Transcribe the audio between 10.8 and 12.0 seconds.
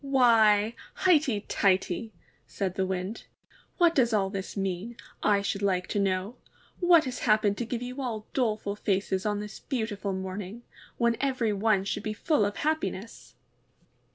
when every one